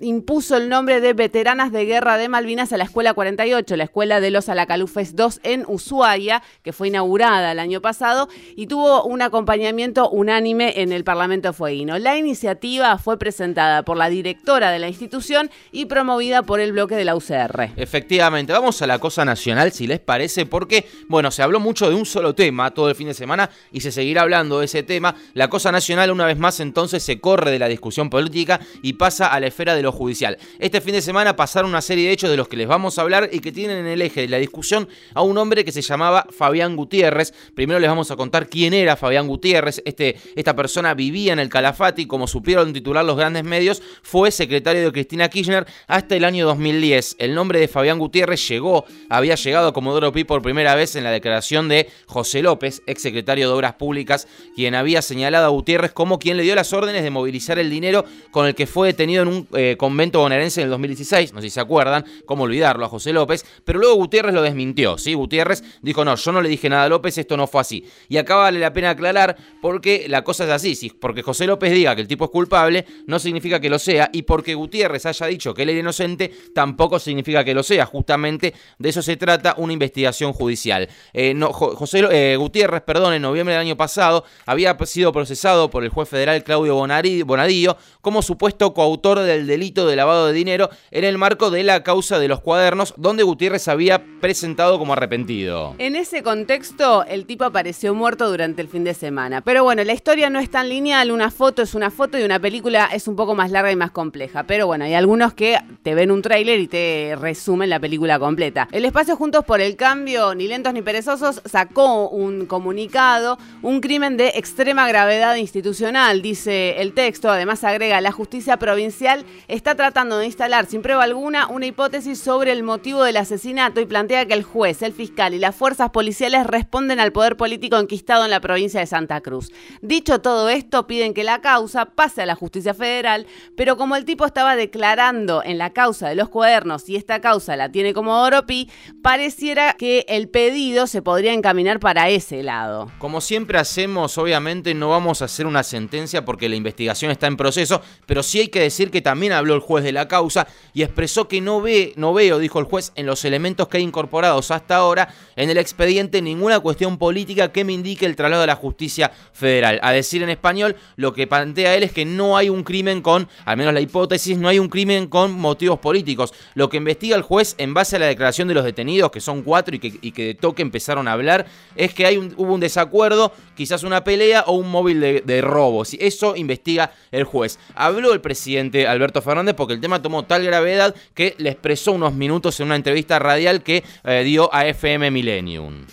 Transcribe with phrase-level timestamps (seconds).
[0.00, 4.20] impuso el nombre de Veteranas de Guerra de Malvinas a la Escuela 48, la Escuela
[4.20, 9.22] de los Alacalufes 2 en Ushuaia, que fue inaugurada el año pasado y tuvo un
[9.22, 11.98] acompañamiento unánime en el Parlamento Fueguino.
[11.98, 16.96] La iniciativa fue presentada por la directora de la institución y promovida por el bloque
[16.96, 17.70] de la UCR.
[17.76, 21.94] Efectivamente, vamos a la cosa nacional, si les parece, porque, bueno, se habló mucho de
[21.94, 25.14] un solo tema todo el fin de semana y se seguirá hablando de ese tema.
[25.34, 29.28] La cosa nacional, una vez más, entonces se corre de la discusión política y pasa
[29.28, 30.36] a la esfera de lo judicial.
[30.58, 33.02] Este fin de semana pasaron una serie de hechos de los que les vamos a
[33.02, 35.80] hablar y que tienen en el eje de la discusión a un hombre que se
[35.80, 37.32] llamaba Fabián Gutiérrez.
[37.54, 39.80] Primero les vamos a contar quién era Fabián Gutiérrez.
[39.84, 44.30] Este, esta persona vivía en el Calafate y como supieron titular los grandes medios, fue
[44.30, 47.16] secretario de Cristina Kirchner hasta el año 2010.
[47.18, 51.04] El nombre de Fabián Gutiérrez llegó, había llegado a Comodoro Pi por primera vez en
[51.04, 54.26] la declaración de José López, ex secretario de Obras Públicas,
[54.56, 58.04] quien había señalado a Gutiérrez como quien le dio las órdenes de movilizar el dinero
[58.30, 61.32] con el que fue detenido en un eh, convento bonaerense en el 2016.
[61.32, 64.98] No sé si se acuerdan, cómo olvidarlo a José López, pero luego Gutiérrez lo desmintió.
[64.98, 65.14] ¿sí?
[65.14, 67.84] Gutiérrez dijo: No, yo no le dije nada a López, esto no fue así.
[68.08, 70.90] Y acá vale la pena aclarar porque la cosa es así: ¿sí?
[70.90, 74.22] porque José López diga que el tipo es culpable, no significa que lo sea, y
[74.22, 77.86] porque Gutiérrez haya dicho que él era inocente, tampoco significa que lo sea.
[77.86, 80.88] Justamente de eso se trata una investigación judicial.
[81.12, 85.90] Eh, José eh, Gutiérrez, perdón, en noviembre del año pasado había sido procesado por el
[85.90, 91.18] juez federal Claudio Bonadillo como supuesto coautor del delito de lavado de dinero en el
[91.18, 95.74] marco de la causa de los cuadernos, donde Gutiérrez había presentado como arrepentido.
[95.78, 99.40] En ese contexto, el tipo apareció muerto durante el fin de semana.
[99.42, 102.38] Pero bueno, la historia no es tan lineal, una foto es una foto y una
[102.38, 104.44] película es un poco más larga y más compleja.
[104.44, 108.68] Pero bueno, hay algunos que te ven un tráiler y te resumen la película completa.
[108.72, 114.16] El espacio Juntos por el Cambio, ni lentos ni perezosos, sacó un comunicado, un crimen
[114.16, 117.30] de extrema gravedad institucional, dice el texto.
[117.30, 122.52] Además agrega, la justicia provincial está tratando de instalar sin prueba alguna una hipótesis sobre
[122.52, 126.46] el motivo del asesinato y plantea que el juez, el fiscal y las fuerzas policiales
[126.46, 129.50] responden al poder político enquistado en la provincia de Santa Cruz.
[129.82, 133.26] Dicho todo esto, piden que la causa pase a la justicia federal,
[133.56, 137.56] pero como el tipo estaba declarando en la causa de los cuadernos y esta causa
[137.56, 138.70] la tiene como Oropi,
[139.02, 142.90] pareciera que el pedido se podría encaminar para ese lado.
[142.98, 147.36] Como siempre hacemos, obviamente no vamos a hacer una sentencia porque la investigación está en
[147.36, 150.82] proceso, pero sí hay que decir que también habló el juez de la causa y
[150.82, 154.50] expresó que no ve, no veo, dijo el juez, en los elementos que hay incorporados
[154.50, 158.56] hasta ahora en el expediente ninguna cuestión política que me indique el traslado a la
[158.56, 159.80] justicia federal.
[159.82, 163.28] A decir en español, lo que plantea él es que no hay un crimen con,
[163.44, 166.32] al menos la hipótesis, no hay un crimen con motivos políticos.
[166.54, 169.42] Lo que investiga el juez en base a la declaración de los detenidos, que son
[169.42, 169.78] cuatro y
[170.10, 171.46] que, de toque empezaron a hablar,
[171.76, 175.82] es que hay hubo un desacuerdo, quizás una pelea o un móvil de, de robo.
[175.82, 177.58] Eso investiga el juez.
[177.74, 182.14] Habló el presidente Alberto Fernández porque el tema tomó tal gravedad que le expresó unos
[182.14, 185.84] minutos en una entrevista radial que eh, dio a FM Millennium.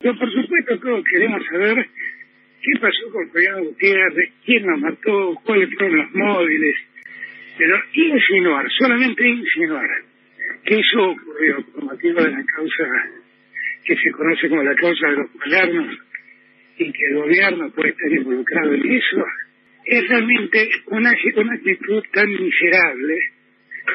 [0.00, 1.86] Por supuesto, todos queremos saber
[2.62, 6.76] qué pasó con Fabián Gutiérrez, quién lo mató, cuáles fueron los móviles.
[7.58, 9.88] Pero insinuar, solamente insinuar,
[10.64, 12.84] que eso ocurrió por motivo de la causa
[13.84, 15.98] que se conoce como la causa de los cuadernos
[16.78, 19.24] y que el gobierno puede estar involucrado en eso,
[19.84, 23.18] es realmente una, una actitud tan miserable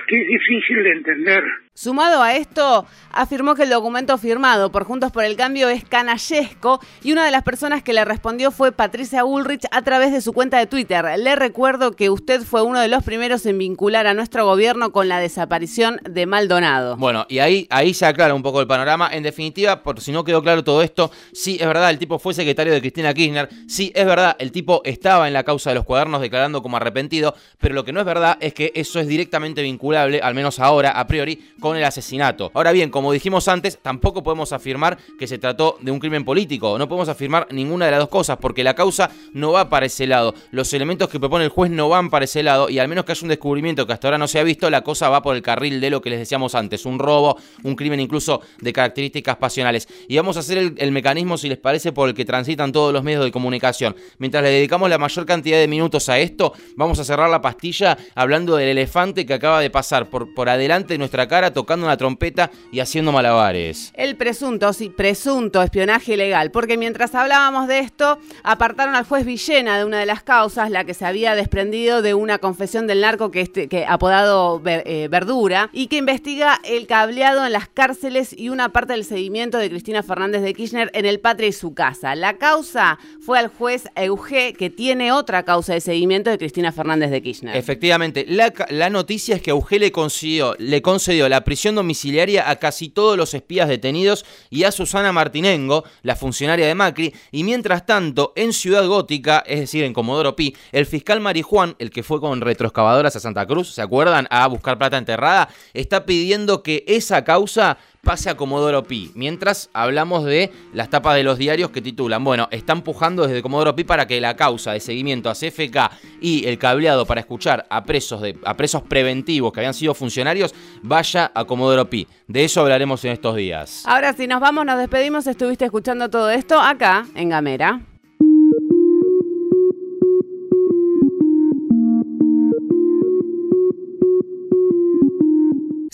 [0.08, 1.44] que es difícil de entender.
[1.80, 6.80] Sumado a esto, afirmó que el documento firmado por Juntos por el Cambio es canallesco
[7.04, 10.34] y una de las personas que le respondió fue Patricia Ulrich a través de su
[10.34, 11.06] cuenta de Twitter.
[11.20, 15.08] Le recuerdo que usted fue uno de los primeros en vincular a nuestro gobierno con
[15.08, 16.98] la desaparición de Maldonado.
[16.98, 19.12] Bueno, y ahí, ahí se aclara un poco el panorama.
[19.14, 22.34] En definitiva, por si no quedó claro todo esto, sí es verdad, el tipo fue
[22.34, 25.86] secretario de Cristina Kirchner, sí es verdad, el tipo estaba en la causa de los
[25.86, 29.62] cuadernos declarando como arrepentido, pero lo que no es verdad es que eso es directamente
[29.62, 32.52] vinculable, al menos ahora, a priori, con con el asesinato.
[32.54, 36.78] Ahora bien, como dijimos antes, tampoco podemos afirmar que se trató de un crimen político.
[36.78, 40.08] No podemos afirmar ninguna de las dos cosas porque la causa no va para ese
[40.08, 40.34] lado.
[40.52, 43.12] Los elementos que propone el juez no van para ese lado y al menos que
[43.12, 45.42] haya un descubrimiento que hasta ahora no se ha visto, la cosa va por el
[45.42, 49.88] carril de lo que les decíamos antes, un robo, un crimen incluso de características pasionales.
[50.08, 52.94] Y vamos a hacer el, el mecanismo, si les parece, por el que transitan todos
[52.94, 53.96] los medios de comunicación.
[54.18, 57.98] Mientras le dedicamos la mayor cantidad de minutos a esto, vamos a cerrar la pastilla
[58.16, 61.98] hablando del elefante que acaba de pasar por, por adelante de nuestra cara tocando una
[61.98, 63.92] trompeta y haciendo malabares.
[63.96, 69.80] El presunto, sí, presunto espionaje ilegal, porque mientras hablábamos de esto, apartaron al juez Villena
[69.80, 73.32] de una de las causas, la que se había desprendido de una confesión del narco
[73.32, 78.50] que, este, que apodado eh, Verdura, y que investiga el cableado en las cárceles y
[78.50, 82.14] una parte del seguimiento de Cristina Fernández de Kirchner en el Patria y su casa.
[82.14, 87.10] La causa fue al juez Eugé, que tiene otra causa de seguimiento de Cristina Fernández
[87.10, 87.58] de Kirchner.
[87.58, 92.58] Efectivamente, la, la noticia es que Auge le concedió, le concedió la prisión domiciliaria a
[92.58, 97.86] casi todos los espías detenidos y a Susana Martinengo, la funcionaria de Macri, y mientras
[97.86, 102.20] tanto, en Ciudad Gótica, es decir, en Comodoro Pi, el fiscal Marijuán, el que fue
[102.20, 104.28] con retroexcavadoras a Santa Cruz, ¿se acuerdan?
[104.30, 107.78] A buscar plata enterrada, está pidiendo que esa causa
[108.08, 109.12] pase a Comodoro Pi.
[109.16, 113.76] Mientras hablamos de las tapas de los diarios que titulan, bueno, está empujando desde Comodoro
[113.76, 117.84] Pi para que la causa de seguimiento a CFK y el cableado para escuchar a
[117.84, 122.08] presos, de, a presos preventivos que habían sido funcionarios vaya a Comodoro Pi.
[122.30, 123.84] De eso hablaremos en estos días.
[123.86, 125.28] Ahora sí, nos vamos, nos despedimos.
[125.28, 127.82] Estuviste escuchando todo esto acá en Gamera.